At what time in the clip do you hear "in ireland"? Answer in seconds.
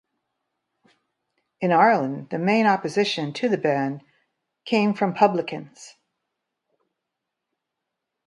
1.59-2.31